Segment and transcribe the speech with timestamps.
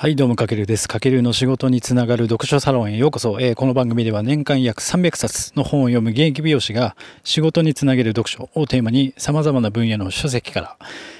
[0.00, 0.88] はい、どうも、かけるです。
[0.88, 3.38] かけるの仕事につながる読書サロンへようこそ。
[3.38, 10.76] えー、この番組では年間約300冊の本を読む現役美容師が仕事につなげる読書をテーマに様々な分野の書籍から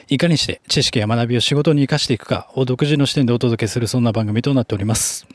[0.09, 5.27] いかにして知識や学びを仕事に活かしていくかを独自の視点でお届けするそんな番組となっております。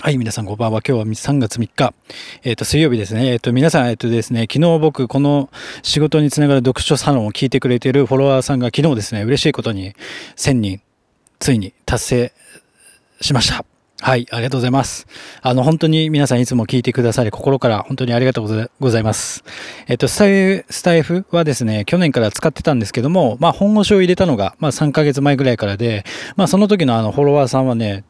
[0.00, 0.80] はい、皆さんこんばんは。
[0.84, 1.94] 今日は3月3日、
[2.42, 3.28] えっ、ー、と、水曜日ですね。
[3.28, 5.50] えっ、ー、と、皆さん、えっ、ー、とですね、昨日僕、この
[5.82, 9.94] 仕事につながる読書サロンを聞いてくれているフォロワーさんが昨日ですね、嬉しいことに
[10.36, 10.80] 1000人、
[11.38, 12.32] ついに達成
[13.20, 13.64] しました。
[14.02, 15.06] はい、ありがとうございます。
[15.40, 19.42] あの、本当に皆さんいつも聞いてくださり、心から本当にありがとうございます。
[19.88, 26.04] えっと、スタイスタイフはですね、去年から使ってたんですけども、まあ、本腰を入れたのが、まあ、3ヶ月前ぐらいからで、
[26.36, 28.04] まあ、その時のあの、フォロワーさんはね、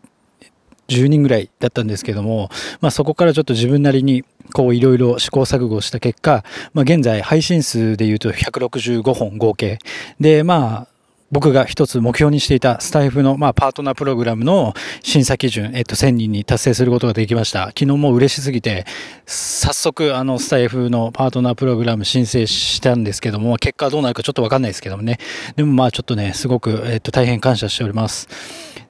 [0.89, 9.79] 10人ぐらいだったんですけども、まあ、そこからちょっと自分なりに、こう、いろいろ試行錯誤した結果、まあ、現在配信数で言うと165本合計。
[10.21, 10.96] で、まあ、
[11.33, 17.67] 僕が一つ目標にしていたスタイフの、まあ、パートナープログラムの審査基準、えっと、1000人に達成することができました。
[17.67, 18.87] 昨日も嬉しすぎて、
[19.27, 25.19] 早速、あの、スタイフのパートナープログラム申請したんですけども、結果どうなるかちょっとわかんないですけどもね。
[25.57, 28.29] でもまあ、ちょっとね、すごく、えっと、大変感謝しております。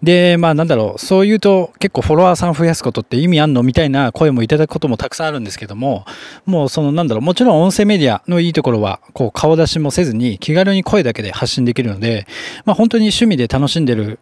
[0.07, 6.07] で、まあなんだろう、そう言うと結構フォロワーさん増やすことって意味あんのみたいな声もいただくこともたくさんあるんですけども、
[6.45, 12.29] もうそのなんだろう、もちろん音声メディアのいいところは、こう顔出しもせずに気軽に声だけで発信できるので、
[12.65, 14.21] まあ本当に趣味で楽しんでる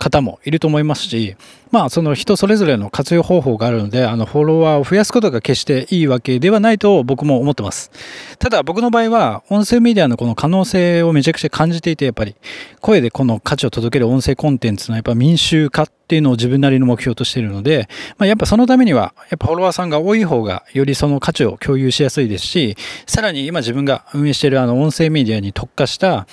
[0.00, 1.36] 方もいると思いますし、
[1.70, 7.92] まあ、その人それぞれの活用方法があるので、あの、フォロワーを増やすことが決していいわけではないと僕も思ってます。
[8.38, 12.34] ただ、僕の場合は、音声メディアのこの可能性をめちゃくちゃ感じていて、やっぱり、
[12.80, 22.74] 声でこの価値を届ける音声コンテンツのやっぱ民衆化っていうのを自分なりの目標としているので、まあ、やっぱそのためには、やっぱフォロワーさんが多い方が、よりその価値を共有しやすいですし、
[23.06, 26.26] さらに今自分が運営しているあの、音声メディアに特化した、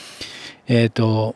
[0.67, 1.35] えっ、ー、と、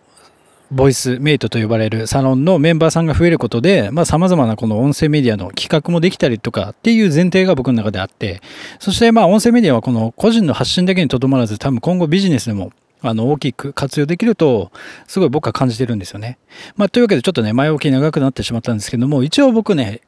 [0.71, 8.41] ボイスメイトと呼ばれるサロンのメンバーさんが増えることで、まあ様々なこの音声メディアの企画もできたりとかっていう前提が僕の中であって、
[8.79, 12.71] そしてまあ音声メディアはこの個人の発信だけにとどまらず多分今後ビジネスでも
[13.03, 14.71] あの、大きく活用できると、
[15.07, 16.37] すごい僕は感じてるんですよね。
[16.75, 20.01] まあ、というわけでちょっとね、前置き長くなってしまったんですけども、一応僕ね、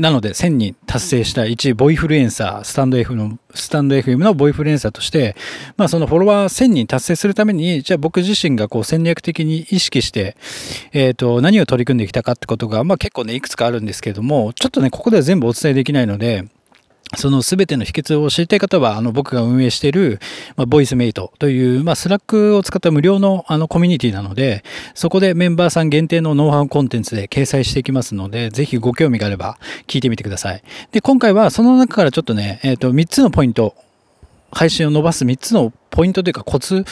[0.00, 5.36] なので1000人達成した1ボイフルエンサー、スタンド F の、スタンド FM のボイフルエンサーとして、
[5.76, 10.38] まあそのフォロワー1000人達成するために、じゃあ僕自身がこう戦略的に意識して、
[10.92, 16.46] えっ、ー、と、何を取り組んできたかってことが、まあ結構ね、いくつかあるんですけれども、ちょっとね、ここでは全部お伝えできないので、
[17.16, 20.20] その全ての秘訣を知りたい方は、あの、僕が運営している、
[20.56, 24.62] まあ、ボイスメイトという、まあ、 Slack を使った無料の、あの、コミュニティなので、
[24.94, 30.62] そこでメンバーさん限定のノウハウコンテンツで掲載していきますので、ぜひご興味があれば聞いてみてください。
[30.92, 33.74] で、今回はその中からちょっとね、えっ、ー、と、3つのポイント、
[34.52, 36.84] 配信を伸ばす3つのポイントというかコツ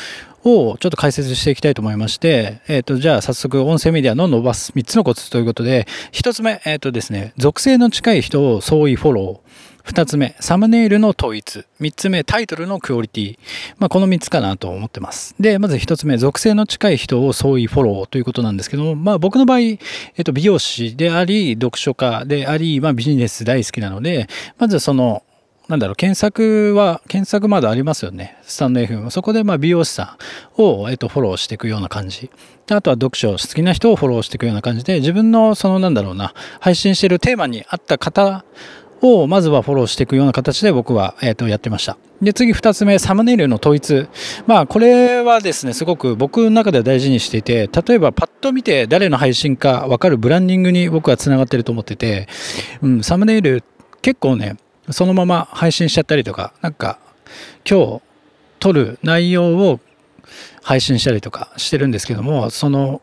[0.44, 9.48] をちょっと解説していきたいと思いまして、えっ、ー、と、じゃあ早速音声メディアの伸ばす3つのコツということで、1つ目、えっ、ー、とですね、属性の近い人を相違フォロー。
[9.88, 11.64] 2つ目、サムネイルの統一。
[11.80, 13.38] 3つ目、タイトルのクオリティ。
[13.78, 15.34] まあ、この3つかなと思ってます。
[15.40, 19.78] で、まず1つ目、属性の近い人を相違フォローということなんですけども、まあ、僕の場合、えっ
[20.24, 24.28] と、美容師であり、読書家であり、まあ、ビジネス大好きなので、
[24.58, 25.22] まずその、
[25.68, 28.36] なんだろう、検索は、検索まだありますよね。
[28.42, 29.08] スタンド FM。
[29.08, 30.18] そこで、まあ、美容師さ
[30.58, 32.30] んを、えっと、フォローしていくような感じ。
[32.70, 38.44] あとは読書好きな人をフォローしていくような感じで、自分の、その、なんだろうな、配信しているテーマに合った方
[39.02, 41.96] をまずはフォローしていくような形で僕は、えー、とやってました。
[42.20, 44.08] で、次二つ目、サムネイルの統一。
[44.46, 52.28] まあ、これはですね、すごく僕の中では大事にしていて、例えばパッと見て誰の配信かわかるブランディングに僕は繋がってると思ってて、
[52.82, 53.62] うん、サムネイル
[54.02, 54.56] 結構ね、
[54.90, 56.98] そのまま配信しちゃったりとか、なんか、
[57.68, 58.02] 今日
[58.58, 59.80] 撮る内容を
[60.62, 63.00] 配信したりとかしてるんですけども、その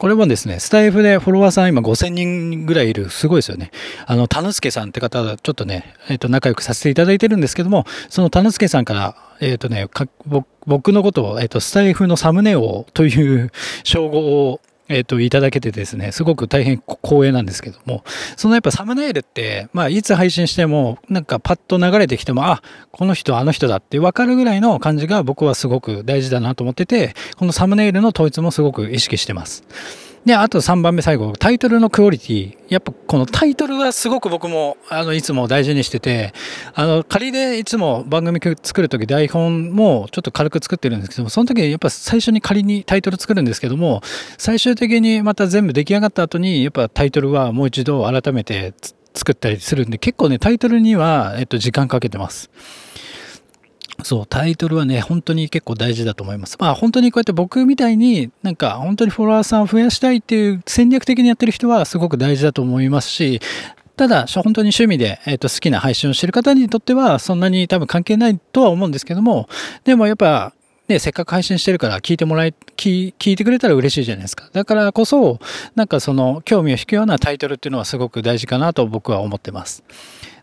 [0.00, 3.70] これもですね、スタイフでフォロワーさん今5000人ぐらいいる、すごいですよね。
[4.06, 9.88] あの、田之助さんって方、ちょっとね、えっ、ー、と、仲良くさせていただいてるんですけども、その田之助さんから、えっ、ー、とね、
[10.66, 13.52] 僕のことを、えっ、ー、と、スタイフのサムネ王という
[13.84, 18.02] 称号をえっ、ー、と、いただけてですね、すごく大変光栄なんですけども、
[18.36, 22.60] そのやっぱサムネイルって、まあ、いつ配信しても、なんかパッと流れてきても、あ、
[22.90, 30.09] この人あの人だってわかるぐらいの感じが僕はすごく大事だなと思ってて、このサムネイルの統一もすごく意識してます。
[30.24, 32.58] で、あと3番目最後、タイトルのクオリティ。
[32.68, 36.34] やっぱこのタイトルはすごく僕も、あの、いつも大事にしてて、
[36.74, 44.02] あの、仮でいつも番組作るとき台本もちょっと軽く作ってるんですけども、その時やっぱ最初に仮にタイトル作るんですけども、
[44.36, 48.74] 最終的にまた全部出来上がった後に、やっぱタイトルはもう一度改めて
[49.14, 52.50] 作ったりするんで、結構ね、タイトルには、えっと、時間かけてます。
[54.04, 56.56] そう、タイトルはね、本当に結構大事だと思います。
[56.58, 63.40] まあ本当にこうやって僕みたいになんか本当にフォロワーさんを増やしたいっていう戦略的にやってる人はすごく大事だと思いますし、
[63.96, 69.48] ただ、本当に趣味で、えー、と好きな配信をしてる方にとってはそんなに多分関係ないとは思うんですけども、
[69.84, 70.54] でもやっぱ
[70.90, 74.50] ね、せっかく配信してるから聞いてもらい聞、聞いてくれたら嬉しいじゃないですか。
[74.52, 75.38] だからこそ、
[75.76, 79.84] なんかその興味を引くようなタイトルっていうのはすごく大事かなと僕は思ってます。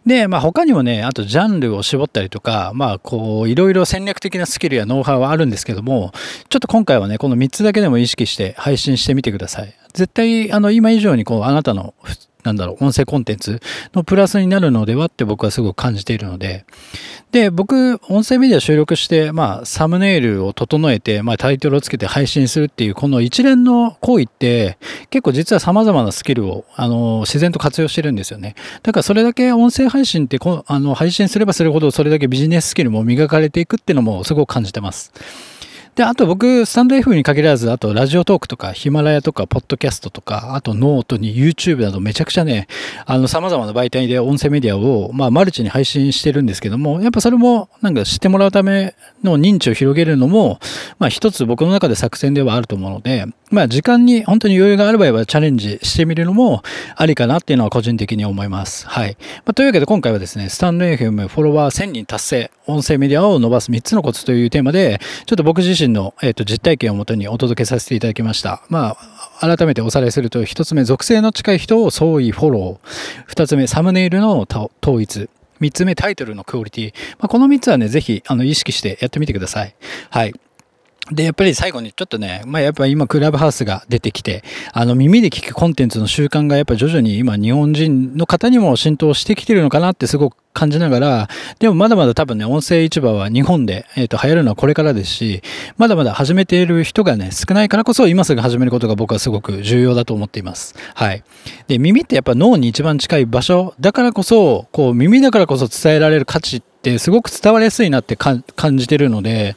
[0.08, 6.14] で、まあ他にもね、あとジャンルを絞ったりとか、まあこう、いろいろ戦略的なスキルやノウハウはあるんですけども、
[6.50, 9.74] ちょっと今回はね、この3つだけでも意識して配信してみてください。
[9.94, 11.94] 絶対、あの、今以上にこう、あなたの
[12.48, 13.60] なんだろう、音声コンテンツ
[13.94, 16.66] のプラスになるのではって僕はすごく感じているので、
[17.32, 24.78] で、僕、音声メディア収録して、まあ、サムネイルを整えて、まあ、タイトルをつけて配信するっていう、この一連の行為って、
[25.10, 28.56] 結構実は様々なスキルを、あの、自然と活用してるんですよね。
[28.82, 35.12] だからそれだけ音声配信ってこ、あの、配信すればするほど、それだけビジネススキルも磨かれていくっていうのもすごく感じてます。
[35.98, 42.68] で、あと僕、スタンド F に限らず、あとラジオトークとか、ヒマラヤとか、ポッドキャストとか、あとノートに YouTube などめちゃくちゃね、
[43.08, 50.60] あの、様々な媒体で音声メディアを、まあ、マルチに配信してるんですけども、やっぱそれも、なんか知ってもらうための認知を広げるのも、
[51.00, 56.62] まあ、一つ僕の中で作戦ではあると思うので、まあ、時間に本当に余裕がある場合はチャレンジしてみるのも
[56.96, 58.88] ありかなっていうのは個人的に思います。
[58.88, 59.18] はい。
[59.46, 68.62] まあ、というわけで今回はですね、スタンド FM フォロワー1000人達成、音声メディアを伸ばす3つのコツというテーマで、ちょっと僕自身の、えー、と実体験をもとにお届けさせていただきました。
[68.70, 68.98] ま
[69.42, 73.34] あ、改めておさらいすると、1つ目、属性の近い人を創意フォロー。
[73.34, 74.46] 2つ目、サムネイルの
[74.84, 75.30] 統一。
[75.62, 76.94] 3つ目、タイトルのクオリティ。
[77.20, 79.74] まあ、この3つはね、ぜひ、あの、意識してやってみてください。
[80.10, 80.34] はい。
[81.12, 84.44] で、やっぱり最後にちょっとね、まあやっぱ今クラブハウスが出てきて、
[84.74, 95.44] あの耳で聞くコンテンツの習慣がやっぱ徐々に今日本人の方にも浸透してきてるのかなってすごく感じながら、でもまだまだ多分ね、音声市場は日本で、えっ、ー、と流行るのはこれからですし、
[95.78, 100.76] まだまだ始めている人がね、少ないからこそ今すぐ始めることが僕はすごく重要だと思っています。
[100.94, 101.24] はい。
[101.68, 108.44] で、耳ってやっぱ脳に一番近い場所だからこそ、こう耳だからこそ伝えられる価値ってすごく伝わりやすいなって感
[108.78, 109.56] じてるので、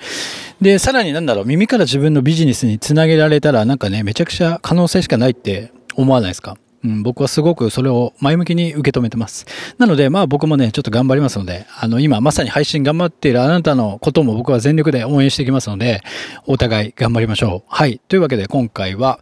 [0.61, 6.57] で、さらになんだろう、耳から自分のビジネスにつなげられたら、なんかね、めちゃくちゃ可能性しかないって思わないですか？
[6.83, 9.45] うん、僕はすごくそれを前向きに受け止めてます。
[9.77, 16.01] なので、まあ僕もね、ちょっと頑張りますので、あの、今まさに配信頑張っているあなたのことも僕は全力で応援していきますので、
[16.47, 17.69] お互い頑張りましょう。
[17.69, 18.01] はい。
[18.09, 19.21] というわけで今回は、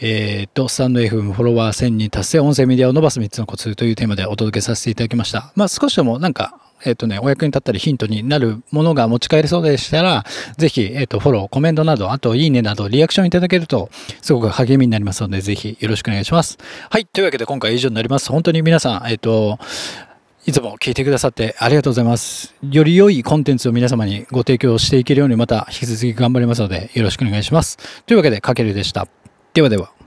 [0.00, 5.52] えー、っと、スタンド FM フォロワー1000人達成音声メディアを伸ばす3つのコツというテーマでお届けさせていただきました。
[5.56, 10.24] まあ少しでもなんか、えっ、とね、お役に立ったりヒントになるものが持ち帰れそうでしたら、
[10.56, 13.90] ぜひ、えっ、と、フォロー、コメントなど、あと、いいねなど、リアクションいただけると、
[14.22, 16.58] すごく励みになりますので、ぜひ、よろしくお願いします。
[16.90, 17.06] はい。
[17.06, 18.30] というわけで、今回は以上になります。
[18.30, 19.58] 本当に皆さん、えっ、と、
[20.46, 22.54] いつも聞いてくださってありがとうございます。
[22.70, 27.78] より良いコンテンツを皆様にご提供していけるようにまた引き続き頑張りますのでよろしくお願いします。
[28.04, 29.08] というわけで、かけるでした。
[29.54, 30.03] ではでは。